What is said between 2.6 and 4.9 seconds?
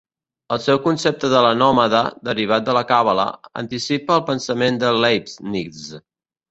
de la càbala, anticipa el pensament